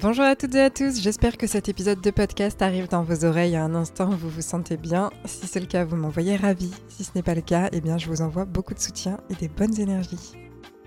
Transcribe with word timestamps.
Bonjour 0.00 0.24
à 0.24 0.34
toutes 0.34 0.56
et 0.56 0.60
à 0.60 0.70
tous, 0.70 1.00
j'espère 1.00 1.36
que 1.36 1.46
cet 1.46 1.68
épisode 1.68 2.00
de 2.00 2.10
podcast 2.10 2.60
arrive 2.62 2.88
dans 2.88 3.04
vos 3.04 3.24
oreilles 3.24 3.54
à 3.54 3.62
un 3.62 3.76
instant 3.76 4.08
où 4.08 4.16
vous 4.16 4.28
vous 4.28 4.42
sentez 4.42 4.76
bien. 4.76 5.12
Si 5.24 5.46
c'est 5.46 5.60
le 5.60 5.66
cas, 5.66 5.84
vous 5.84 5.94
m'envoyez 5.94 6.34
ravi. 6.34 6.72
Si 6.88 7.04
ce 7.04 7.12
n'est 7.14 7.22
pas 7.22 7.36
le 7.36 7.42
cas, 7.42 7.68
eh 7.70 7.80
bien 7.80 7.96
je 7.96 8.08
vous 8.08 8.20
envoie 8.20 8.44
beaucoup 8.44 8.74
de 8.74 8.80
soutien 8.80 9.18
et 9.30 9.36
des 9.36 9.46
bonnes 9.46 9.78
énergies. 9.78 10.32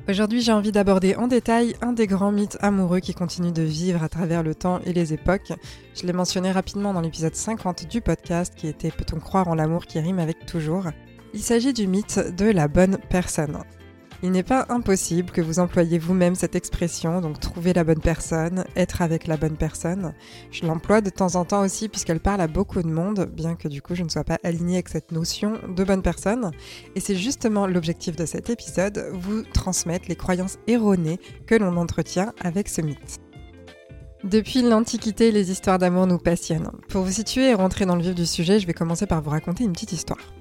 Aujourd'hui, 0.10 0.42
j'ai 0.42 0.52
envie 0.52 0.74
d'aborder 0.74 1.16
en 1.16 1.28
détail 1.28 1.74
un 1.82 1.94
des 1.94 2.06
grands 2.06 2.34
mythes 2.34 2.58
amoureux 2.60 3.00
qui 3.00 3.14
continuent 3.14 3.54
de 3.54 3.62
vivre 3.62 4.04
à 4.04 4.10
travers 4.10 4.44
le 4.44 4.54
temps 4.54 4.82
et 4.84 4.92
les 4.92 5.14
époques. 5.14 5.54
Je 5.96 6.06
l'ai 6.06 6.12
mentionné 6.12 6.52
rapidement 6.52 6.94
dans 6.94 7.02
l'épisode 7.02 7.36
50 7.36 7.88
du 7.88 8.02
podcast 8.02 8.56
qui 8.58 8.68
était 8.68 8.92
Peut-on 8.92 9.22
croire 9.22 9.48
en 9.48 9.56
l'amour 9.56 9.86
qui 9.86 10.02
rime 10.02 10.20
avec 10.20 10.46
toujours? 10.46 10.88
Il 11.34 11.42
s'agit 11.42 11.72
du 11.72 11.88
mythe 11.88 12.20
de 12.36 12.52
la 12.52 12.68
bonne 12.68 12.98
personne. 13.10 13.64
Il 14.24 14.32
n'est 14.32 14.42
pas 14.42 14.66
impossible 14.70 15.30
que 15.30 15.42
vous 15.42 15.60
employiez 15.60 16.00
vous-même 16.00 16.34
cette 16.34 16.56
expression, 16.56 17.22
donc 17.22 17.40
trouver 17.40 17.72
la 17.74 17.84
bonne 17.84 18.00
personne, 18.00 18.66
être 18.76 19.04
avec 19.04 19.28
la 19.28 19.38
bonne 19.38 19.58
personne. 19.58 20.16
Je 20.50 20.66
l'emploie 20.66 21.02
de 21.02 21.12
temps 21.12 21.36
en 21.36 21.46
temps 21.46 21.62
aussi 21.62 21.88
puisqu'elle 21.88 22.20
parle 22.20 22.42
à 22.42 22.48
beaucoup 22.48 22.82
de 22.82 22.88
monde, 22.88 23.30
bien 23.32 23.56
que 23.56 23.68
du 23.68 23.84
coup 23.84 23.94
je 23.94 24.02
ne 24.02 24.10
sois 24.10 24.24
pas 24.24 24.40
alignée 24.44 24.76
avec 24.76 24.90
cette 24.90 25.12
notion 25.12 25.60
de 25.68 25.84
bonne 25.84 26.02
personne. 26.02 26.50
Et 26.96 27.00
c'est 27.00 27.16
justement 27.16 27.68
l'objectif 27.68 28.16
de 28.16 28.26
cet 28.26 28.50
épisode, 28.50 29.06
vous 29.14 29.44
transmettre 29.54 30.06
les 30.10 30.16
croyances 30.16 30.58
erronées 30.66 31.20
que 31.46 31.54
l'on 31.54 31.78
entretient 31.78 32.34
avec 32.42 32.70
ce 32.70 32.82
mythe. 32.82 33.20
Depuis 34.24 34.64
l'Antiquité, 34.64 35.32
les 35.32 35.52
histoires 35.52 35.78
d'amour 35.78 36.08
nous 36.08 36.18
passionnent. 36.18 36.72
Pour 36.90 37.04
vous 37.04 37.12
situer 37.12 37.50
et 37.50 37.54
rentrer 37.54 37.86
dans 37.86 37.96
le 37.96 38.02
vif 38.02 38.16
du 38.16 38.26
sujet, 38.26 38.60
je 38.60 38.66
vais 38.66 38.74
commencer 38.74 39.06
par 39.06 39.22
vous 39.22 39.30
raconter 39.30 39.64
une 39.64 39.74
petite 39.74 39.92
histoire. 39.92 40.34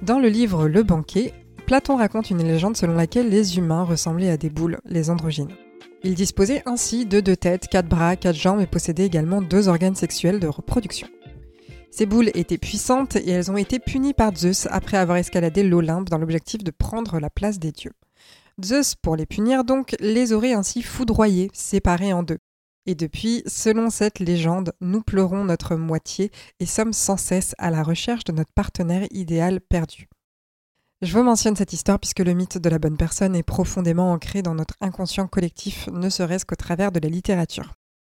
Dans 0.00 0.20
le 0.20 0.28
livre 0.28 0.68
Le 0.68 0.84
banquet, 0.84 1.34
Platon 1.66 1.96
raconte 1.96 2.30
une 2.30 2.44
légende 2.44 2.76
selon 2.76 2.94
laquelle 2.94 3.28
les 3.28 3.58
humains 3.58 3.82
ressemblaient 3.82 4.30
à 4.30 4.36
des 4.36 4.50
boules, 4.50 4.78
les 4.84 5.10
androgynes. 5.10 5.56
Ils 6.04 6.14
disposaient 6.14 6.62
ainsi 6.64 7.06
de 7.06 7.18
deux 7.18 7.34
têtes, 7.34 7.66
quatre 7.66 7.88
bras, 7.88 8.14
quatre 8.14 8.36
jambes 8.36 8.60
et 8.60 8.68
possédaient 8.68 9.06
également 9.06 9.42
deux 9.42 9.66
organes 9.66 9.96
sexuels 9.96 10.38
de 10.38 10.46
reproduction. 10.46 11.08
Ces 11.90 12.06
boules 12.06 12.30
étaient 12.34 12.56
puissantes 12.56 13.16
et 13.16 13.30
elles 13.30 13.50
ont 13.50 13.56
été 13.56 13.80
punies 13.80 14.14
par 14.14 14.36
Zeus 14.36 14.68
après 14.70 14.96
avoir 14.96 15.18
escaladé 15.18 15.64
l'Olympe 15.64 16.08
dans 16.08 16.18
l'objectif 16.18 16.62
de 16.62 16.70
prendre 16.70 17.18
la 17.18 17.30
place 17.30 17.58
des 17.58 17.72
dieux. 17.72 17.94
Zeus, 18.64 18.94
pour 18.94 19.16
les 19.16 19.26
punir 19.26 19.64
donc, 19.64 19.96
les 19.98 20.32
aurait 20.32 20.52
ainsi 20.52 20.82
foudroyées, 20.82 21.50
séparées 21.52 22.12
en 22.12 22.22
deux. 22.22 22.38
Et 22.86 22.94
depuis, 22.94 23.42
selon 23.46 23.90
cette 23.90 24.20
légende, 24.20 24.72
nous 24.80 25.02
pleurons 25.02 25.44
notre 25.44 25.74
moitié 25.74 26.30
et 26.60 26.66
sommes 26.66 26.92
sans 26.92 27.16
cesse 27.16 27.56
à 27.58 27.72
la 27.72 27.82
recherche 27.82 28.22
de 28.22 28.32
notre 28.32 28.52
partenaire 28.52 29.08
idéal 29.10 29.60
perdu. 29.60 30.08
Je 31.02 31.12
vous 31.12 31.22
mentionne 31.22 31.56
cette 31.56 31.74
histoire 31.74 31.98
puisque 31.98 32.20
le 32.20 32.32
mythe 32.32 32.56
de 32.56 32.70
la 32.70 32.78
bonne 32.78 32.96
personne 32.96 33.36
est 33.36 33.42
profondément 33.42 34.12
ancré 34.12 34.40
dans 34.40 34.54
notre 34.54 34.74
inconscient 34.80 35.26
collectif, 35.26 35.88
ne 35.92 36.08
serait-ce 36.08 36.46
qu'au 36.46 36.56
travers 36.56 36.90
de 36.90 37.00
la 37.00 37.10
littérature. 37.10 37.74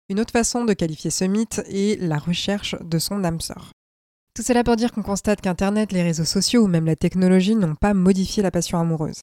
Une 0.08 0.18
autre 0.18 0.32
façon 0.32 0.64
de 0.64 0.72
qualifier 0.72 1.10
ce 1.10 1.24
mythe 1.24 1.62
est 1.66 2.00
la 2.00 2.16
recherche 2.16 2.74
de 2.80 2.98
son 2.98 3.22
âme 3.22 3.42
sœur. 3.42 3.72
Tout 4.34 4.42
cela 4.42 4.64
pour 4.64 4.76
dire 4.76 4.92
qu'on 4.92 5.02
constate 5.02 5.42
qu'Internet, 5.42 5.92
les 5.92 6.02
réseaux 6.02 6.24
sociaux 6.24 6.62
ou 6.62 6.68
même 6.68 6.86
la 6.86 6.96
technologie 6.96 7.54
n'ont 7.54 7.74
pas 7.74 7.92
modifié 7.92 8.42
la 8.42 8.50
passion 8.50 8.80
amoureuse. 8.80 9.20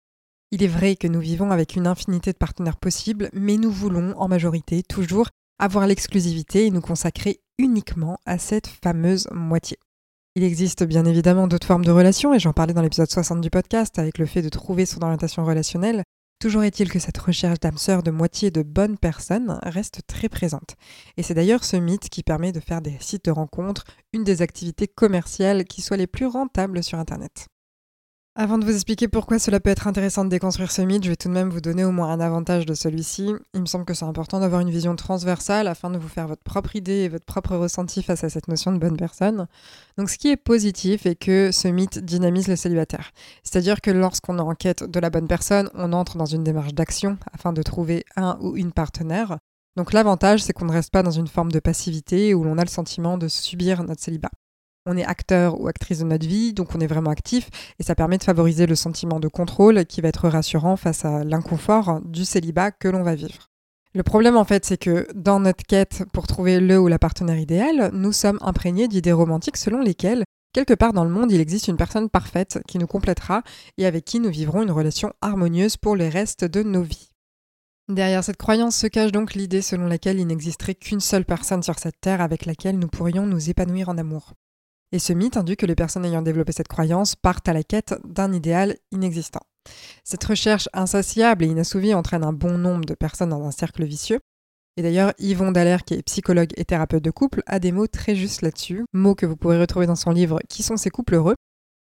Il 0.52 0.62
est 0.62 0.68
vrai 0.68 0.96
que 0.96 1.08
nous 1.08 1.20
vivons 1.20 1.50
avec 1.50 1.76
une 1.76 1.88
infinité 1.88 2.34
de 2.34 2.38
partenaires 2.38 2.78
possibles, 2.78 3.32
mais 3.34 3.58
nous 3.58 3.72
voulons, 3.72 4.14
en 4.18 4.28
majorité, 4.28 4.84
toujours 4.84 5.30
avoir 5.58 5.88
l'exclusivité 5.88 6.68
et 6.68 6.72
nous 6.72 6.82
consacrer 6.82 7.42
uniquement 7.58 8.20
à 8.28 8.38
cette 8.38 8.68
fameuse 8.68 9.28
moitié. 9.32 9.80
Il 10.38 10.44
existe 10.44 10.84
bien 10.84 11.04
évidemment 11.06 11.48
d'autres 11.48 11.66
formes 11.66 11.84
de 11.84 11.90
relations, 11.90 12.32
et 12.32 12.38
j'en 12.38 12.54
parlais 12.54 12.76
dans 12.76 12.84
l'épisode 12.84 13.10
60 13.10 13.42
du 13.42 13.50
podcast 13.50 13.98
avec 13.98 14.20
le 14.20 14.28
fait 14.28 14.44
de 14.44 14.50
trouver 14.50 14.86
son 14.86 15.02
orientation 15.02 15.44
relationnelle. 15.44 16.04
Toujours 16.40 16.62
est-il 16.62 16.92
que 16.92 17.00
cette 17.00 17.18
recherche 17.18 17.60
d'âme 17.60 17.80
sœur 17.80 18.04
de 18.04 18.12
moitié 18.12 18.52
de 18.52 18.62
bonnes 18.62 19.00
personnes 19.00 19.60
reste 19.64 20.02
très 20.06 20.30
présente. 20.30 20.76
Et 21.18 21.24
c'est 21.24 21.34
d'ailleurs 21.34 21.64
ce 21.64 21.78
mythe 21.78 22.10
qui 22.10 22.22
permet 22.22 22.52
de 22.52 22.60
faire 22.60 22.84
des 22.84 22.98
sites 23.00 23.26
de 23.26 23.32
rencontres 23.32 23.86
une 24.14 24.24
des 24.24 24.44
activités 24.44 24.88
commerciales 24.88 25.66
qui 25.66 25.82
soient 25.82 25.98
les 25.98 26.06
plus 26.06 26.28
rentables 26.28 26.84
sur 26.84 27.00
Internet. 27.00 27.48
Avant 28.40 28.60
de 28.60 28.66
vous 28.66 28.76
expliquer 28.76 29.08
pourquoi 29.08 29.40
cela 29.40 29.60
peut 29.60 29.72
être 29.72 29.88
intéressant 29.88 30.24
de 30.24 30.30
déconstruire 30.30 30.72
ce 30.72 30.84
mythe, 30.84 31.04
je 31.04 31.10
vais 31.10 31.16
tout 31.16 31.28
de 31.28 31.34
même 31.34 31.50
vous 31.50 31.60
donner 31.60 31.84
au 31.84 31.92
moins 31.92 32.12
un 32.12 32.20
avantage 32.20 32.68
de 32.68 32.76
celui-ci. 32.76 33.34
Il 33.56 33.62
me 33.62 33.66
semble 33.66 33.84
que 33.84 33.96
c'est 33.96 34.06
important 34.06 34.40
d'avoir 34.40 34.62
une 34.62 34.70
vision 34.70 34.96
transversale 34.96 35.68
afin 35.68 35.90
de 35.90 35.98
vous 35.98 36.08
faire 36.08 36.28
votre 36.28 36.44
propre 36.44 36.76
idée 36.76 36.98
et 36.98 37.10
votre 37.10 37.26
propre 37.26 37.56
ressenti 37.56 38.04
face 38.04 38.24
à 38.24 38.30
cette 38.30 38.48
notion 38.48 38.72
de 38.72 38.78
bonne 38.78 38.96
personne. 38.96 39.48
Donc 39.98 40.12
ce 40.12 40.20
qui 40.20 40.30
est 40.30 40.38
positif 40.38 41.08
est 41.08 41.16
que 41.16 41.50
ce 41.52 41.68
mythe 41.68 41.98
dynamise 41.98 42.48
le 42.48 42.56
célibataire. 42.56 43.10
C'est-à-dire 43.42 43.82
que 43.82 43.90
lorsqu'on 43.90 44.38
est 44.38 44.42
en 44.42 44.54
quête 44.54 44.84
de 44.84 45.00
la 45.00 45.10
bonne 45.10 45.28
personne, 45.28 45.72
on 45.74 45.92
entre 45.92 46.18
dans 46.18 46.26
une 46.28 46.44
démarche 46.44 46.76
d'action 46.76 47.18
afin 47.34 47.54
de 47.54 47.64
trouver 47.64 48.06
un 48.18 48.38
ou 48.42 48.56
une 48.56 48.72
partenaire. 48.72 49.40
Donc 49.78 49.94
l'avantage, 49.94 50.44
c'est 50.44 50.54
qu'on 50.54 50.66
ne 50.66 50.74
reste 50.74 50.92
pas 50.92 51.02
dans 51.02 51.10
une 51.10 51.28
forme 51.28 51.52
de 51.52 51.60
passivité 51.60 52.36
où 52.36 52.44
l'on 52.44 52.60
a 52.60 52.64
le 52.64 52.70
sentiment 52.70 53.18
de 53.18 53.30
subir 53.30 53.84
notre 53.84 54.04
célibat 54.04 54.30
on 54.88 54.98
est 54.98 55.06
acteur 55.06 55.60
ou 55.60 55.68
actrice 55.68 56.00
de 56.00 56.06
notre 56.06 56.26
vie, 56.26 56.54
donc 56.54 56.74
on 56.74 56.80
est 56.80 56.88
vraiment 56.88 57.12
actif, 57.12 57.50
et 57.78 57.84
ça 57.84 57.94
permet 57.94 58.18
de 58.18 58.24
favoriser 58.24 58.66
le 58.66 58.76
sentiment 58.76 59.20
de 59.20 59.28
contrôle 59.28 59.86
qui 59.86 60.02
va 60.02 60.08
être 60.08 60.30
rassurant 60.30 60.78
face 60.78 61.06
à 61.06 61.24
l'inconfort 61.24 62.02
du 62.06 62.26
célibat 62.26 62.72
que 62.72 62.88
l'on 62.88 63.04
va 63.04 63.14
vivre. 63.14 63.50
Le 63.94 64.04
problème 64.04 64.38
en 64.38 64.46
fait, 64.46 64.66
c'est 64.66 64.78
que 64.78 65.08
dans 65.14 65.40
notre 65.40 65.66
quête 65.66 66.04
pour 66.14 66.28
trouver 66.28 66.60
le 66.60 66.80
ou 66.80 66.88
la 66.88 67.00
partenaire 67.00 67.40
idéal, 67.40 67.90
nous 67.94 68.12
sommes 68.12 68.38
imprégnés 68.42 68.88
d'idées 68.88 69.12
romantiques 69.12 69.58
selon 69.58 69.82
lesquelles, 69.82 70.24
quelque 70.54 70.74
part 70.74 70.94
dans 70.94 71.04
le 71.04 71.10
monde, 71.10 71.32
il 71.32 71.42
existe 71.42 71.68
une 71.68 71.78
personne 71.78 72.10
parfaite 72.10 72.60
qui 72.68 72.78
nous 72.78 72.88
complétera 72.88 73.44
et 73.78 73.86
avec 73.86 74.06
qui 74.06 74.20
nous 74.20 74.30
vivrons 74.30 74.64
une 74.64 74.72
relation 74.72 75.12
harmonieuse 75.22 75.78
pour 75.78 75.96
les 75.96 76.10
restes 76.10 76.46
de 76.46 76.64
nos 76.64 76.84
vies. 76.84 77.10
Derrière 77.90 78.24
cette 78.24 78.38
croyance 78.38 78.76
se 78.76 78.88
cache 78.88 79.12
donc 79.12 79.34
l'idée 79.34 79.62
selon 79.62 79.88
laquelle 79.88 80.20
il 80.20 80.28
n'existerait 80.28 80.76
qu'une 80.76 81.00
seule 81.00 81.26
personne 81.26 81.64
sur 81.64 81.80
cette 81.80 82.00
terre 82.02 82.22
avec 82.22 82.46
laquelle 82.46 82.78
nous 82.78 82.90
pourrions 82.90 83.26
nous 83.26 83.50
épanouir 83.50 83.90
en 83.90 83.98
amour. 83.98 84.34
Et 84.92 85.00
ce 85.00 85.14
mythe 85.14 85.38
induit 85.38 85.58
que 85.58 85.66
les 85.66 85.76
personnes 85.76 86.06
ayant 86.06 86.22
développé 86.22 86.52
cette 86.52 86.68
croyance 86.68 87.16
partent 87.16 87.50
à 87.50 87.54
la 87.54 87.64
quête 87.64 87.96
d'un 88.06 88.32
idéal 88.32 88.78
inexistant. 88.92 89.42
Cette 90.04 90.24
recherche 90.24 90.70
insatiable 90.74 91.44
et 91.44 91.48
inassouvie 91.48 91.94
entraîne 91.94 92.24
un 92.24 92.34
bon 92.34 92.58
nombre 92.58 92.86
de 92.86 92.94
personnes 92.94 93.30
dans 93.30 93.46
un 93.46 93.52
cercle 93.52 93.84
vicieux. 93.84 94.20
Et 94.78 94.84
d'ailleurs, 94.84 95.12
Yvon 95.18 95.52
Dallaire, 95.52 95.84
qui 95.84 95.96
est 95.96 96.04
psychologue 96.04 96.52
et 96.56 96.64
thérapeute 96.64 97.04
de 97.04 97.12
couple, 97.12 97.42
a 97.48 97.60
des 97.60 97.72
mots 97.72 97.88
très 97.88 98.16
justes 98.16 98.44
là-dessus, 98.44 98.86
mots 98.94 99.16
que 99.16 99.26
vous 99.26 99.36
pourrez 99.36 99.60
retrouver 99.60 99.88
dans 99.88 99.96
son 99.96 100.12
livre 100.12 100.40
Qui 100.50 100.64
sont 100.64 100.78
ces 100.78 100.92
couples 100.92 101.16
heureux? 101.16 101.36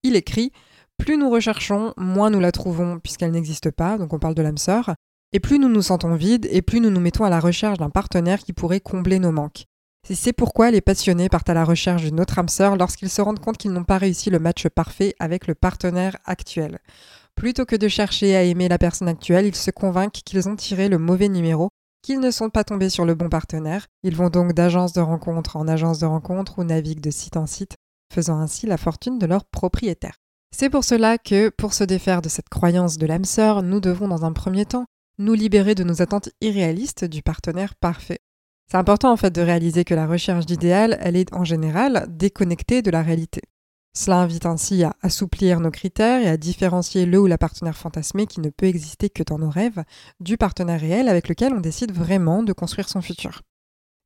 Il 0.03 0.15
écrit 0.15 0.51
Plus 0.97 1.17
nous 1.17 1.29
recherchons, 1.29 1.93
moins 1.97 2.29
nous 2.29 2.41
la 2.41 2.51
trouvons 2.51 2.99
puisqu'elle 2.99 3.31
n'existe 3.31 3.71
pas, 3.71 3.97
donc 3.97 4.13
on 4.13 4.19
parle 4.19 4.35
de 4.35 4.41
l'âme 4.41 4.57
sœur, 4.57 4.93
et 5.31 5.39
plus 5.39 5.57
nous 5.57 5.69
nous 5.69 5.81
sentons 5.81 6.15
vides, 6.15 6.47
et 6.51 6.61
plus 6.61 6.81
nous 6.81 6.89
nous 6.89 6.99
mettons 6.99 7.23
à 7.23 7.29
la 7.29 7.39
recherche 7.39 7.77
d'un 7.77 7.89
partenaire 7.89 8.39
qui 8.39 8.51
pourrait 8.51 8.81
combler 8.81 9.19
nos 9.19 9.31
manques. 9.31 9.65
C'est 10.09 10.33
pourquoi 10.33 10.71
les 10.71 10.81
passionnés 10.81 11.29
partent 11.29 11.49
à 11.49 11.53
la 11.53 11.63
recherche 11.63 12.03
d'une 12.03 12.19
autre 12.19 12.39
âme 12.39 12.49
sœur 12.49 12.75
lorsqu'ils 12.75 13.09
se 13.09 13.21
rendent 13.21 13.39
compte 13.39 13.57
qu'ils 13.57 13.71
n'ont 13.71 13.83
pas 13.83 13.97
réussi 13.97 14.29
le 14.29 14.39
match 14.39 14.67
parfait 14.67 15.15
avec 15.19 15.47
le 15.47 15.55
partenaire 15.55 16.17
actuel. 16.25 16.79
Plutôt 17.35 17.65
que 17.65 17.75
de 17.75 17.87
chercher 17.87 18.35
à 18.35 18.43
aimer 18.43 18.67
la 18.67 18.77
personne 18.77 19.07
actuelle, 19.07 19.45
ils 19.45 19.55
se 19.55 19.71
convainquent 19.71 20.21
qu'ils 20.25 20.49
ont 20.49 20.55
tiré 20.55 20.89
le 20.89 20.97
mauvais 20.97 21.29
numéro, 21.29 21.69
qu'ils 22.01 22.19
ne 22.19 22.31
sont 22.31 22.49
pas 22.49 22.63
tombés 22.63 22.89
sur 22.89 23.05
le 23.05 23.15
bon 23.15 23.29
partenaire. 23.29 23.87
Ils 24.03 24.15
vont 24.15 24.29
donc 24.29 24.53
d'agence 24.53 24.93
de 24.93 25.01
rencontre 25.01 25.55
en 25.55 25.67
agence 25.67 25.99
de 25.99 26.05
rencontre 26.05 26.59
ou 26.59 26.63
naviguent 26.63 27.01
de 27.01 27.11
site 27.11 27.37
en 27.37 27.45
site, 27.45 27.75
faisant 28.13 28.39
ainsi 28.39 28.65
la 28.65 28.77
fortune 28.77 29.19
de 29.19 29.25
leur 29.25 29.45
propriétaire. 29.45 30.17
C'est 30.55 30.69
pour 30.69 30.83
cela 30.83 31.17
que, 31.17 31.49
pour 31.49 31.73
se 31.73 31.83
défaire 31.83 32.21
de 32.21 32.29
cette 32.29 32.49
croyance 32.49 32.97
de 32.97 33.05
l'âme 33.05 33.25
sœur, 33.25 33.63
nous 33.63 33.79
devons 33.79 34.07
dans 34.07 34.25
un 34.25 34.33
premier 34.33 34.65
temps 34.65 34.85
nous 35.17 35.33
libérer 35.33 35.75
de 35.75 35.83
nos 35.83 36.01
attentes 36.01 36.29
irréalistes 36.41 37.05
du 37.05 37.21
partenaire 37.21 37.75
parfait. 37.75 38.19
C'est 38.71 38.77
important 38.77 39.11
en 39.11 39.17
fait 39.17 39.35
de 39.35 39.41
réaliser 39.41 39.83
que 39.83 39.93
la 39.93 40.07
recherche 40.07 40.45
d'idéal, 40.45 40.97
elle 41.01 41.17
est 41.17 41.33
en 41.33 41.43
général 41.43 42.05
déconnectée 42.07 42.81
de 42.81 42.89
la 42.89 43.01
réalité. 43.01 43.41
Cela 43.93 44.19
invite 44.19 44.45
ainsi 44.45 44.85
à 44.85 44.95
assouplir 45.01 45.59
nos 45.59 45.71
critères 45.71 46.21
et 46.21 46.29
à 46.29 46.37
différencier 46.37 47.05
le 47.05 47.19
ou 47.19 47.25
la 47.25 47.37
partenaire 47.37 47.75
fantasmé 47.75 48.27
qui 48.27 48.39
ne 48.39 48.49
peut 48.49 48.67
exister 48.67 49.09
que 49.09 49.23
dans 49.23 49.39
nos 49.39 49.49
rêves 49.49 49.83
du 50.21 50.37
partenaire 50.37 50.79
réel 50.79 51.09
avec 51.09 51.27
lequel 51.27 51.51
on 51.51 51.59
décide 51.59 51.91
vraiment 51.91 52.43
de 52.43 52.53
construire 52.53 52.87
son 52.87 53.01
futur. 53.01 53.41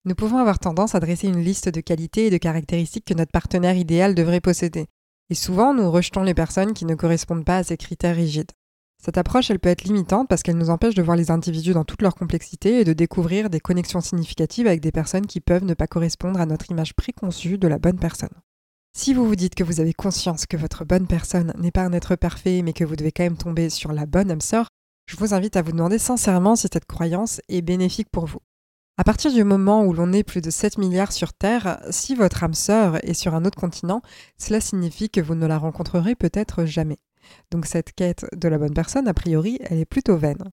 Nous 0.04 0.16
pouvons 0.16 0.40
avoir 0.40 0.58
tendance 0.58 0.96
à 0.96 1.00
dresser 1.00 1.28
une 1.28 1.44
liste 1.44 1.70
de 1.70 1.80
qualités 1.80 2.26
et 2.26 2.32
de 2.32 2.38
caractéristiques 2.38 3.06
que 3.06 3.14
notre 3.14 3.32
partenaire 3.32 3.78
idéal 3.78 4.16
devrait 4.16 4.42
posséder. 4.42 4.88
Et 5.30 5.36
souvent, 5.36 5.76
nous 5.76 5.92
rejetons 5.92 6.24
les 6.24 6.34
personnes 6.34 6.74
qui 6.74 6.86
ne 6.86 6.96
correspondent 6.96 7.46
pas 7.46 7.58
à 7.58 7.64
ces 7.64 7.78
critères 7.78 8.16
rigides. 8.16 8.52
Cette 9.06 9.20
approche, 9.20 9.52
elle 9.52 9.60
peut 9.60 9.70
être 9.70 9.84
limitante 9.84 10.28
parce 10.28 10.42
qu'elle 10.42 10.58
nous 10.58 10.72
empêche 10.72 10.96
de 10.96 11.04
voir 11.04 11.16
les 11.16 11.30
individus 11.30 11.74
dans 11.74 11.84
toute 11.84 12.02
leur 12.02 12.16
complexité 12.16 12.80
et 12.80 12.84
de 12.84 12.94
découvrir 12.94 13.52
des 13.52 13.60
connexions 13.60 14.02
significatives 14.02 14.66
avec 14.66 14.82
des 14.82 14.92
personnes 14.92 15.28
qui 15.28 15.42
peuvent 15.42 15.64
ne 15.64 15.76
pas 15.76 15.86
correspondre 15.86 16.42
à 16.42 16.48
notre 16.48 16.72
image 16.72 16.96
préconçue 16.96 17.60
de 17.60 17.68
la 17.68 17.78
bonne 17.78 18.00
personne. 18.00 18.34
Si 18.98 19.14
vous 19.14 19.28
vous 19.28 19.36
dites 19.36 19.54
que 19.54 19.64
vous 19.64 19.80
avez 19.80 19.94
conscience 19.94 20.48
que 20.48 20.58
votre 20.58 20.86
bonne 20.86 21.06
personne 21.06 21.54
n'est 21.60 21.70
pas 21.70 21.84
un 21.84 21.94
être 21.94 22.16
parfait, 22.16 22.64
mais 22.64 22.74
que 22.74 22.84
vous 22.84 22.96
devez 22.96 23.12
quand 23.12 23.22
même 23.22 23.38
tomber 23.38 23.70
sur 23.70 23.94
la 23.94 24.08
bonne 24.08 24.32
âme 24.32 24.42
sœur, 24.42 24.70
je 25.06 25.18
vous 25.18 25.36
invite 25.36 25.56
à 25.56 25.62
vous 25.62 25.72
demander 25.72 26.00
sincèrement 26.00 26.56
si 26.56 26.68
cette 26.74 26.86
croyance 26.86 27.42
est 27.48 27.62
bénéfique 27.62 28.10
pour 28.12 28.26
vous. 28.26 28.40
À 28.98 29.04
partir 29.04 29.32
du 29.32 29.44
moment 29.44 29.84
où 29.84 29.94
l'on 29.94 30.14
est 30.14 30.24
plus 30.24 30.42
de 30.42 30.50
7 30.50 30.80
milliards 30.80 31.12
sur 31.12 31.32
Terre, 31.34 31.80
si 31.92 32.16
votre 32.16 32.44
âme 32.44 32.56
sœur 32.56 32.98
est 33.08 33.14
sur 33.14 33.36
un 33.36 33.46
autre 33.46 33.60
continent, 33.60 34.02
cela 34.40 34.60
signifie 34.60 35.12
que 35.12 35.22
vous 35.22 35.36
ne 35.36 35.46
la 35.46 35.60
rencontrerez 35.60 36.16
peut-être 36.16 36.66
jamais. 36.66 36.98
Donc 37.52 37.66
cette 37.66 37.94
quête 37.94 38.26
de 38.36 38.48
la 38.48 38.58
bonne 38.58 38.74
personne, 38.74 39.08
a 39.08 39.14
priori, 39.14 39.60
elle 39.62 39.80
est 39.80 39.86
plutôt 39.86 40.18
vaine. 40.18 40.52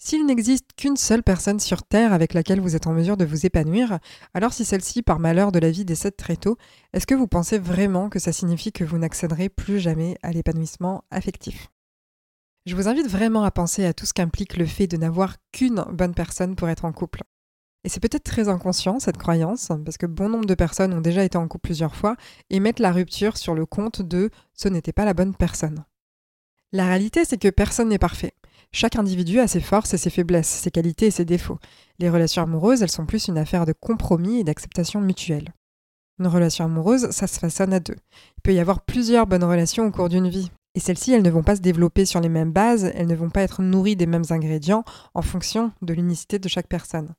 S'il 0.00 0.26
n'existe 0.26 0.70
qu'une 0.76 0.96
seule 0.96 1.24
personne 1.24 1.58
sur 1.58 1.82
Terre 1.82 2.12
avec 2.12 2.32
laquelle 2.32 2.60
vous 2.60 2.76
êtes 2.76 2.86
en 2.86 2.92
mesure 2.92 3.16
de 3.16 3.24
vous 3.24 3.46
épanouir, 3.46 3.98
alors 4.32 4.52
si 4.52 4.64
celle-ci, 4.64 5.02
par 5.02 5.18
malheur 5.18 5.50
de 5.50 5.58
la 5.58 5.72
vie, 5.72 5.84
décède 5.84 6.16
très 6.16 6.36
tôt, 6.36 6.56
est-ce 6.92 7.06
que 7.06 7.16
vous 7.16 7.26
pensez 7.26 7.58
vraiment 7.58 8.08
que 8.08 8.20
ça 8.20 8.32
signifie 8.32 8.70
que 8.70 8.84
vous 8.84 8.98
n'accéderez 8.98 9.48
plus 9.48 9.80
jamais 9.80 10.16
à 10.22 10.30
l'épanouissement 10.30 11.02
affectif? 11.10 11.68
Je 12.64 12.76
vous 12.76 12.86
invite 12.86 13.08
vraiment 13.08 13.42
à 13.42 13.50
penser 13.50 13.84
à 13.86 13.92
tout 13.92 14.06
ce 14.06 14.12
qu'implique 14.12 14.56
le 14.56 14.66
fait 14.66 14.86
de 14.86 14.96
n'avoir 14.96 15.36
qu'une 15.50 15.84
bonne 15.90 16.14
personne 16.14 16.54
pour 16.54 16.68
être 16.68 16.84
en 16.84 16.92
couple. 16.92 17.22
Et 17.84 17.88
c'est 17.88 18.00
peut-être 18.00 18.24
très 18.24 18.48
inconscient 18.48 18.98
cette 18.98 19.18
croyance, 19.18 19.70
parce 19.84 19.96
que 19.96 20.06
bon 20.06 20.28
nombre 20.28 20.46
de 20.46 20.54
personnes 20.54 20.92
ont 20.92 21.00
déjà 21.00 21.24
été 21.24 21.38
en 21.38 21.46
couple 21.46 21.68
plusieurs 21.68 21.94
fois 21.94 22.16
et 22.50 22.60
mettent 22.60 22.80
la 22.80 22.92
rupture 22.92 23.36
sur 23.36 23.54
le 23.54 23.66
compte 23.66 24.02
de 24.02 24.30
ce 24.54 24.68
n'était 24.68 24.92
pas 24.92 25.04
la 25.04 25.14
bonne 25.14 25.34
personne. 25.34 25.84
La 26.72 26.86
réalité, 26.86 27.24
c'est 27.24 27.38
que 27.38 27.48
personne 27.48 27.88
n'est 27.88 27.98
parfait. 27.98 28.34
Chaque 28.72 28.96
individu 28.96 29.40
a 29.40 29.48
ses 29.48 29.60
forces 29.60 29.94
et 29.94 29.98
ses 29.98 30.10
faiblesses, 30.10 30.48
ses 30.48 30.70
qualités 30.70 31.06
et 31.06 31.10
ses 31.10 31.24
défauts. 31.24 31.58
Les 31.98 32.10
relations 32.10 32.42
amoureuses, 32.42 32.82
elles 32.82 32.90
sont 32.90 33.06
plus 33.06 33.28
une 33.28 33.38
affaire 33.38 33.64
de 33.64 33.72
compromis 33.72 34.40
et 34.40 34.44
d'acceptation 34.44 35.00
mutuelle. 35.00 35.54
Une 36.18 36.26
relation 36.26 36.64
amoureuse, 36.64 37.10
ça 37.10 37.26
se 37.26 37.38
façonne 37.38 37.72
à 37.72 37.80
deux. 37.80 37.96
Il 38.36 38.42
peut 38.42 38.52
y 38.52 38.60
avoir 38.60 38.82
plusieurs 38.82 39.26
bonnes 39.26 39.44
relations 39.44 39.86
au 39.86 39.90
cours 39.90 40.08
d'une 40.08 40.28
vie. 40.28 40.50
Et 40.74 40.80
celles-ci, 40.80 41.12
elles 41.12 41.22
ne 41.22 41.30
vont 41.30 41.42
pas 41.42 41.56
se 41.56 41.60
développer 41.60 42.04
sur 42.04 42.20
les 42.20 42.28
mêmes 42.28 42.52
bases, 42.52 42.90
elles 42.94 43.06
ne 43.06 43.14
vont 43.14 43.30
pas 43.30 43.42
être 43.42 43.62
nourries 43.62 43.96
des 43.96 44.06
mêmes 44.06 44.24
ingrédients 44.30 44.84
en 45.14 45.22
fonction 45.22 45.72
de 45.80 45.94
l'unicité 45.94 46.38
de 46.38 46.48
chaque 46.48 46.68
personne. 46.68 47.14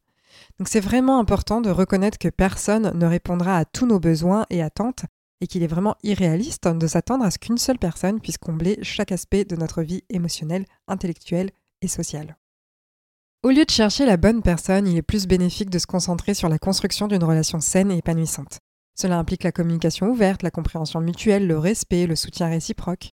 Donc 0.59 0.67
c'est 0.67 0.81
vraiment 0.81 1.19
important 1.19 1.61
de 1.61 1.69
reconnaître 1.69 2.17
que 2.17 2.27
personne 2.27 2.91
ne 2.94 3.06
répondra 3.06 3.57
à 3.57 3.65
tous 3.65 3.85
nos 3.85 4.00
besoins 4.00 4.45
et 4.50 4.61
attentes 4.61 5.06
et 5.41 5.47
qu'il 5.47 5.63
est 5.63 5.67
vraiment 5.67 5.95
irréaliste 6.03 6.67
de 6.67 6.88
s'attendre 6.88 7.23
à 7.23 7.31
ce 7.31 7.39
qu'une 7.39 7.57
seule 7.57 7.79
personne 7.79 8.19
puisse 8.19 8.38
combler 8.38 8.77
chaque 8.81 9.13
aspect 9.13 9.45
de 9.45 9.56
notre 9.56 9.81
vie 9.81 10.03
émotionnelle, 10.09 10.65
intellectuelle 10.89 11.51
et 11.81 11.88
sociale. 11.88 12.38
Au 13.41 13.51
lieu 13.51 13.63
de 13.63 13.71
chercher 13.71 14.06
la 14.06 14.17
bonne 14.17 14.41
personne, 14.41 14.85
il 14.85 14.97
est 14.97 15.01
plus 15.01 15.27
bénéfique 15.27 15.69
de 15.69 15.79
se 15.79 15.88
concentrer 15.88 16.33
sur 16.33 16.50
la 16.50 16.59
construction 16.59 17.07
d'une 17.07 17.23
relation 17.23 17.62
saine 17.62 17.89
et 17.89 18.00
épanouissante. 18.00 18.59
Cela 18.95 19.17
implique 19.17 19.45
la 19.45 19.53
communication 19.53 20.07
ouverte, 20.07 20.44
la 20.44 20.51
compréhension 20.51 21.00
mutuelle, 21.00 21.47
le 21.47 21.57
respect, 21.57 22.05
le 22.05 22.17
soutien 22.17 22.50
réciproque. 22.50 23.12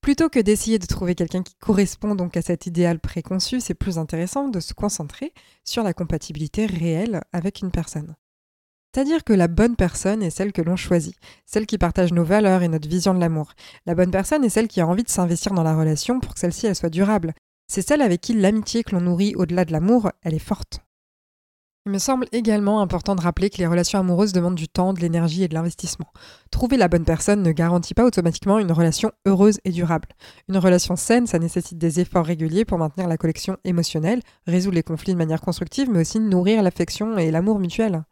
Plutôt 0.00 0.30
que 0.30 0.40
d'essayer 0.40 0.78
de 0.78 0.86
trouver 0.86 1.14
quelqu'un 1.14 1.42
qui 1.42 1.54
correspond 1.56 2.14
donc 2.14 2.36
à 2.36 2.42
cet 2.42 2.66
idéal 2.66 2.98
préconçu, 3.00 3.60
c'est 3.60 3.74
plus 3.74 3.98
intéressant 3.98 4.48
de 4.48 4.58
se 4.58 4.72
concentrer 4.72 5.34
sur 5.64 5.82
la 5.82 5.92
compatibilité 5.92 6.64
réelle 6.64 7.22
avec 7.32 7.60
une 7.60 7.70
personne. 7.70 8.16
C'est-à-dire 8.92 9.22
que 9.22 9.32
la 9.32 9.46
bonne 9.46 9.76
personne 9.76 10.22
est 10.22 10.30
celle 10.30 10.52
que 10.52 10.62
l'on 10.62 10.74
choisit, 10.74 11.14
celle 11.46 11.66
qui 11.66 11.78
partage 11.78 12.12
nos 12.12 12.24
valeurs 12.24 12.62
et 12.62 12.68
notre 12.68 12.88
vision 12.88 13.14
de 13.14 13.20
l'amour. 13.20 13.52
La 13.86 13.94
bonne 13.94 14.10
personne 14.10 14.42
est 14.42 14.48
celle 14.48 14.68
qui 14.68 14.80
a 14.80 14.86
envie 14.86 15.04
de 15.04 15.10
s'investir 15.10 15.52
dans 15.52 15.62
la 15.62 15.76
relation 15.76 16.18
pour 16.18 16.34
que 16.34 16.40
celle-ci 16.40 16.66
elle 16.66 16.74
soit 16.74 16.90
durable. 16.90 17.34
C'est 17.68 17.86
celle 17.86 18.02
avec 18.02 18.20
qui 18.20 18.32
l'amitié 18.32 18.82
que 18.82 18.96
l'on 18.96 19.02
nourrit 19.02 19.34
au-delà 19.36 19.64
de 19.64 19.72
l'amour, 19.72 20.10
elle 20.22 20.34
est 20.34 20.40
forte. 20.40 20.80
Il 21.86 21.92
me 21.92 21.98
semble 21.98 22.26
également 22.32 22.82
important 22.82 23.14
de 23.16 23.22
rappeler 23.22 23.48
que 23.48 23.56
les 23.56 23.66
relations 23.66 23.98
amoureuses 23.98 24.34
demandent 24.34 24.54
du 24.54 24.68
temps, 24.68 24.92
de 24.92 25.00
l'énergie 25.00 25.44
et 25.44 25.48
de 25.48 25.54
l'investissement. 25.54 26.12
Trouver 26.50 26.76
la 26.76 26.88
bonne 26.88 27.06
personne 27.06 27.42
ne 27.42 27.52
garantit 27.52 27.94
pas 27.94 28.04
automatiquement 28.04 28.58
une 28.58 28.70
relation 28.70 29.12
heureuse 29.26 29.60
et 29.64 29.70
durable. 29.70 30.08
Une 30.50 30.58
relation 30.58 30.94
saine, 30.96 31.26
ça 31.26 31.38
nécessite 31.38 31.78
des 31.78 31.98
efforts 32.00 32.26
réguliers 32.26 32.66
pour 32.66 32.76
maintenir 32.76 33.08
la 33.08 33.16
connexion 33.16 33.56
émotionnelle, 33.64 34.20
résoudre 34.46 34.74
les 34.74 34.82
conflits 34.82 35.14
de 35.14 35.18
manière 35.18 35.40
constructive, 35.40 35.88
mais 35.90 36.02
aussi 36.02 36.20
nourrir 36.20 36.62
l'affection 36.62 37.16
et 37.16 37.30
l'amour 37.30 37.58
mutuel. 37.58 38.04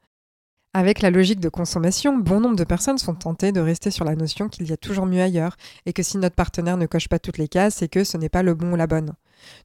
Avec 0.74 1.00
la 1.00 1.10
logique 1.10 1.40
de 1.40 1.48
consommation, 1.48 2.18
bon 2.18 2.40
nombre 2.40 2.56
de 2.56 2.64
personnes 2.64 2.98
sont 2.98 3.14
tentées 3.14 3.52
de 3.52 3.60
rester 3.60 3.90
sur 3.90 4.04
la 4.04 4.14
notion 4.14 4.48
qu'il 4.48 4.68
y 4.68 4.72
a 4.72 4.76
toujours 4.76 5.06
mieux 5.06 5.22
ailleurs, 5.22 5.56
et 5.86 5.92
que 5.92 6.02
si 6.02 6.18
notre 6.18 6.36
partenaire 6.36 6.76
ne 6.76 6.86
coche 6.86 7.08
pas 7.08 7.18
toutes 7.18 7.38
les 7.38 7.48
cases, 7.48 7.76
c'est 7.76 7.88
que 7.88 8.04
ce 8.04 8.16
n'est 8.16 8.28
pas 8.28 8.42
le 8.42 8.54
bon 8.54 8.72
ou 8.72 8.76
la 8.76 8.86
bonne. 8.86 9.14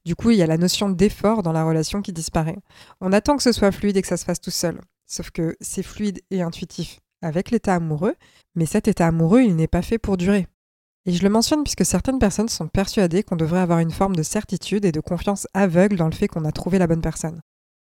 Du 0.06 0.16
coup, 0.16 0.32
il 0.32 0.38
y 0.38 0.44
a 0.44 0.48
la 0.48 0.58
notion 0.58 0.90
d'effort 0.90 1.44
dans 1.44 1.52
la 1.52 1.66
relation 1.66 2.02
qui 2.02 2.14
disparaît. 2.14 2.60
On 3.02 3.12
attend 3.12 3.36
que 3.36 3.44
ce 3.44 3.52
soit 3.52 3.72
fluide 3.72 3.98
et 3.98 4.02
que 4.02 4.08
ça 4.08 4.18
se 4.18 4.26
fasse 4.26 4.40
tout 4.40 4.52
seul. 4.52 4.80
Sauf 5.06 5.30
que 5.32 5.58
c'est 5.60 5.84
fluide 5.84 6.22
et 6.32 6.42
intuitif 6.42 7.00
avec 7.22 7.52
l'état 7.52 7.76
amoureux, 7.76 8.16
mais 8.56 8.66
cet 8.66 8.88
état 8.88 9.08
amoureux, 9.08 9.42
il 9.42 9.56
n'est 9.56 9.68
pas 9.68 9.82
fait 9.82 9.98
pour 9.98 10.18
durer. 10.18 10.48
Et 11.06 11.14
je 11.14 11.24
le 11.24 11.30
mentionne 11.30 11.64
puisque 11.64 11.86
certaines 11.86 12.20
personnes 12.20 12.50
sont 12.50 12.68
persuadées 12.68 13.24
qu'on 13.24 13.36
devrait 13.36 13.60
avoir 13.60 13.80
une 13.80 13.92
forme 13.92 14.16
de 14.16 14.24
certitude 14.24 14.86
et 14.86 14.92
de 14.92 15.00
confiance 15.00 15.48
aveugle 15.54 15.98
dans 15.98 16.08
le 16.08 16.14
fait 16.14 16.28
qu'on 16.28 16.46
a 16.46 16.52
trouvé 16.52 16.80
la 16.80 16.88
bonne 16.88 17.02
personne. 17.02 17.42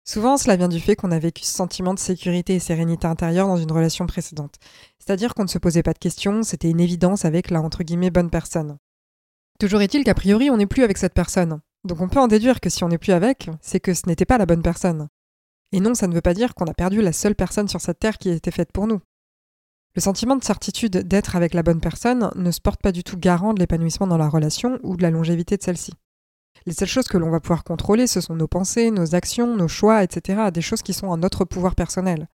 Souvent, 0.09 0.37
cela 0.37 0.57
vient 0.57 0.69
du 0.69 0.79
fait 0.79 0.95
qu'on 0.95 1.11
a 1.11 1.19
vécu 1.19 1.43
ce 1.43 1.53
sentiment 1.53 1.93
de 1.93 1.99
sécurité 1.99 2.55
et 2.55 2.61
sérénité 2.61 3.09
intérieure 3.09 3.49
dans 3.49 3.57
une 3.57 3.73
relation 3.73 4.07
précédente. 4.07 4.55
C'est-à-dire 5.01 5.35
qu'on 5.35 5.43
ne 5.43 5.49
se 5.49 5.59
posait 5.59 5.83
pas 5.83 5.93
de 5.93 5.99
questions, 5.99 6.45
c'était 6.45 6.71
une 6.71 6.81
évidence 6.81 7.25
avec 7.25 7.51
la 7.51 7.61
entre 7.61 7.83
guillemets 7.83 8.11
bonne 8.11 8.31
personne. 8.31 8.79
Toujours 9.59 9.83
est-il 9.83 10.05
qu'a 10.05 10.15
priori, 10.15 10.49
on 10.49 10.59
n'est 10.59 10.67
plus 10.67 10.85
avec 10.85 10.99
cette 10.99 11.15
personne. 11.15 11.61
Donc 11.83 12.01
on 12.01 12.09
peut 12.09 12.21
en 12.21 12.29
déduire 12.29 12.61
que 12.61 12.71
si 12.71 12.85
on 12.85 12.89
n'est 12.89 12.99
plus 12.99 13.13
avec, 13.13 13.51
c'est 13.61 13.81
que 13.81 13.95
ce 13.95 14.03
n'était 14.07 14.25
pas 14.25 14.39
la 14.39 14.47
bonne 14.47 14.63
personne. 14.63 15.09
Et 15.73 15.81
non, 15.81 15.95
ça 15.95 16.07
ne 16.07 16.15
veut 16.15 16.21
pas 16.21 16.35
dire 16.35 16.55
qu'on 16.55 16.67
a 16.67 16.75
perdu 16.75 17.03
la 17.03 17.13
seule 17.13 17.35
personne 17.35 17.69
sur 17.69 17.81
cette 17.81 17.99
terre 17.99 18.19
qui 18.19 18.31
était 18.31 18.53
faite 18.53 18.71
pour 18.73 18.87
nous. 18.87 19.01
Le 19.97 20.01
sentiment 20.03 20.37
de 20.37 20.45
certitude 20.45 20.99
d'être 20.99 21.35
avec 21.35 21.53
la 21.53 21.65
bonne 21.65 21.81
personne 21.81 22.31
ne 22.37 22.51
se 22.53 22.61
porte 22.61 22.81
pas 22.81 22.93
du 22.93 23.03
tout 23.03 23.17
garant 23.17 23.55
de 23.55 23.61
l'épanouissement 23.61 24.07
dans 24.07 24.19
la 24.19 24.29
relation 24.29 24.79
ou 24.85 24.97
de 24.97 25.03
la 25.03 25.11
longévité 25.11 25.57
de 25.57 25.63
celle-ci. 25.63 25.93
Les 26.65 26.73
seules 26.73 26.89
choses 26.89 27.09
que 27.09 27.19
l'on 27.19 27.31
va 27.31 27.41
pouvoir 27.41 27.65
contrôler, 27.65 28.07
ce 28.07 28.21
sont 28.21 28.35
nos 28.35 28.49
pensées, 28.49 28.91
nos 28.91 29.15
actions, 29.15 29.57
nos 29.57 29.69
choix, 29.69 30.03
etc. 30.03 30.51
Des 30.53 30.63
choses 30.63 30.83
qui 30.83 30.95
sont 30.95 31.13
à 31.13 31.17
notre 31.17 31.45
pouvoir 31.45 31.75
personnel. 31.75 32.29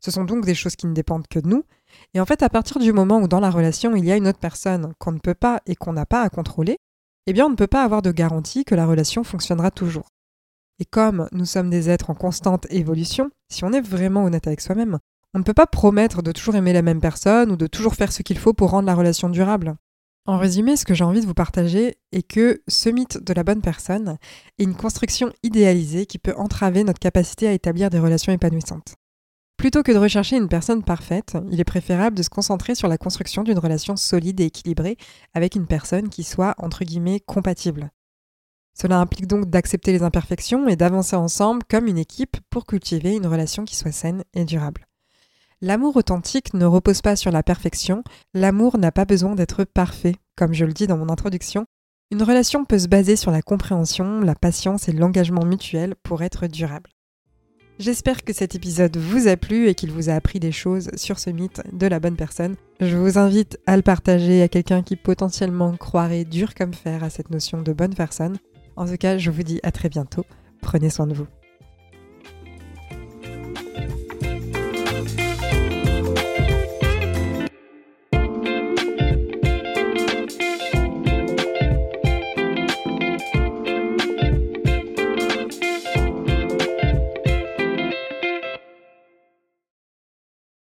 Ce 0.00 0.10
sont 0.10 0.24
donc 0.24 0.44
des 0.44 0.54
choses 0.54 0.76
qui 0.76 0.86
ne 0.86 0.92
dépendent 0.94 1.26
que 1.28 1.38
de 1.38 1.48
nous. 1.48 1.64
Et 2.12 2.20
en 2.20 2.26
fait, 2.26 2.42
à 2.42 2.48
partir 2.48 2.78
du 2.78 2.92
moment 2.92 3.20
où 3.20 3.28
dans 3.28 3.40
la 3.40 3.50
relation, 3.50 3.96
il 3.96 4.04
y 4.04 4.12
a 4.12 4.16
une 4.16 4.28
autre 4.28 4.38
personne 4.38 4.92
qu'on 4.98 5.12
ne 5.12 5.18
peut 5.18 5.34
pas 5.34 5.60
et 5.66 5.76
qu'on 5.76 5.94
n'a 5.94 6.06
pas 6.06 6.22
à 6.22 6.28
contrôler, 6.28 6.76
eh 7.26 7.32
bien, 7.32 7.46
on 7.46 7.50
ne 7.50 7.56
peut 7.56 7.66
pas 7.66 7.84
avoir 7.84 8.02
de 8.02 8.12
garantie 8.12 8.64
que 8.64 8.74
la 8.74 8.86
relation 8.86 9.24
fonctionnera 9.24 9.70
toujours. 9.70 10.08
Et 10.78 10.84
comme 10.84 11.28
nous 11.32 11.46
sommes 11.46 11.70
des 11.70 11.88
êtres 11.88 12.10
en 12.10 12.14
constante 12.14 12.66
évolution, 12.70 13.30
si 13.50 13.64
on 13.64 13.72
est 13.72 13.80
vraiment 13.80 14.24
honnête 14.24 14.46
avec 14.46 14.60
soi-même, 14.60 14.98
on 15.32 15.38
ne 15.38 15.44
peut 15.44 15.54
pas 15.54 15.66
promettre 15.66 16.22
de 16.22 16.32
toujours 16.32 16.56
aimer 16.56 16.72
la 16.72 16.82
même 16.82 17.00
personne 17.00 17.50
ou 17.50 17.56
de 17.56 17.66
toujours 17.66 17.94
faire 17.94 18.12
ce 18.12 18.22
qu'il 18.22 18.38
faut 18.38 18.52
pour 18.52 18.70
rendre 18.70 18.86
la 18.86 18.94
relation 18.94 19.28
durable. 19.28 19.74
En 20.26 20.38
résumé, 20.38 20.76
ce 20.76 20.86
que 20.86 20.94
j'ai 20.94 21.04
envie 21.04 21.20
de 21.20 21.26
vous 21.26 21.34
partager 21.34 21.98
est 22.10 22.22
que 22.22 22.62
ce 22.66 22.88
mythe 22.88 23.22
de 23.22 23.34
la 23.34 23.44
bonne 23.44 23.60
personne 23.60 24.16
est 24.58 24.64
une 24.64 24.74
construction 24.74 25.30
idéalisée 25.42 26.06
qui 26.06 26.18
peut 26.18 26.32
entraver 26.38 26.82
notre 26.82 26.98
capacité 26.98 27.46
à 27.46 27.52
établir 27.52 27.90
des 27.90 27.98
relations 27.98 28.32
épanouissantes. 28.32 28.94
Plutôt 29.58 29.82
que 29.82 29.92
de 29.92 29.98
rechercher 29.98 30.36
une 30.36 30.48
personne 30.48 30.82
parfaite, 30.82 31.36
il 31.50 31.60
est 31.60 31.64
préférable 31.64 32.16
de 32.16 32.22
se 32.22 32.30
concentrer 32.30 32.74
sur 32.74 32.88
la 32.88 32.96
construction 32.96 33.42
d'une 33.42 33.58
relation 33.58 33.96
solide 33.96 34.40
et 34.40 34.46
équilibrée 34.46 34.96
avec 35.34 35.56
une 35.56 35.66
personne 35.66 36.08
qui 36.08 36.24
soit, 36.24 36.54
entre 36.56 36.84
guillemets, 36.84 37.20
compatible. 37.20 37.90
Cela 38.72 39.00
implique 39.00 39.26
donc 39.26 39.50
d'accepter 39.50 39.92
les 39.92 40.02
imperfections 40.02 40.68
et 40.68 40.76
d'avancer 40.76 41.16
ensemble 41.16 41.62
comme 41.68 41.86
une 41.86 41.98
équipe 41.98 42.38
pour 42.48 42.64
cultiver 42.64 43.14
une 43.14 43.26
relation 43.26 43.64
qui 43.64 43.76
soit 43.76 43.92
saine 43.92 44.24
et 44.32 44.46
durable. 44.46 44.86
L'amour 45.64 45.96
authentique 45.96 46.52
ne 46.52 46.66
repose 46.66 47.00
pas 47.00 47.16
sur 47.16 47.30
la 47.30 47.42
perfection, 47.42 48.04
l'amour 48.34 48.76
n'a 48.76 48.92
pas 48.92 49.06
besoin 49.06 49.34
d'être 49.34 49.64
parfait, 49.64 50.16
comme 50.36 50.52
je 50.52 50.66
le 50.66 50.74
dis 50.74 50.86
dans 50.86 50.98
mon 50.98 51.08
introduction. 51.08 51.64
Une 52.10 52.22
relation 52.22 52.66
peut 52.66 52.78
se 52.78 52.86
baser 52.86 53.16
sur 53.16 53.30
la 53.30 53.40
compréhension, 53.40 54.20
la 54.20 54.34
patience 54.34 54.90
et 54.90 54.92
l'engagement 54.92 55.46
mutuel 55.46 55.94
pour 56.02 56.22
être 56.22 56.48
durable. 56.48 56.90
J'espère 57.78 58.24
que 58.24 58.34
cet 58.34 58.54
épisode 58.54 58.98
vous 58.98 59.26
a 59.26 59.38
plu 59.38 59.68
et 59.68 59.74
qu'il 59.74 59.90
vous 59.90 60.10
a 60.10 60.12
appris 60.12 60.38
des 60.38 60.52
choses 60.52 60.90
sur 60.96 61.18
ce 61.18 61.30
mythe 61.30 61.62
de 61.72 61.86
la 61.86 61.98
bonne 61.98 62.16
personne. 62.16 62.56
Je 62.80 62.98
vous 62.98 63.16
invite 63.16 63.58
à 63.66 63.78
le 63.78 63.82
partager 63.82 64.42
à 64.42 64.48
quelqu'un 64.48 64.82
qui 64.82 64.96
potentiellement 64.96 65.74
croirait 65.78 66.26
dur 66.26 66.54
comme 66.54 66.74
fer 66.74 67.02
à 67.02 67.08
cette 67.08 67.30
notion 67.30 67.62
de 67.62 67.72
bonne 67.72 67.94
personne. 67.94 68.36
En 68.76 68.84
tout 68.84 68.98
cas, 68.98 69.16
je 69.16 69.30
vous 69.30 69.42
dis 69.42 69.60
à 69.62 69.72
très 69.72 69.88
bientôt. 69.88 70.26
Prenez 70.60 70.90
soin 70.90 71.06
de 71.06 71.14
vous. 71.14 71.26